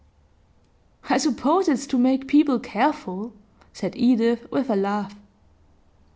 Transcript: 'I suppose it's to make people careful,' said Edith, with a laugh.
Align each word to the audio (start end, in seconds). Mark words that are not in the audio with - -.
'I 1.11 1.19
suppose 1.19 1.67
it's 1.69 1.85
to 1.85 1.95
make 1.95 2.27
people 2.27 2.57
careful,' 2.57 3.33
said 3.71 3.95
Edith, 3.95 4.51
with 4.51 4.71
a 4.71 4.75
laugh. 4.75 5.15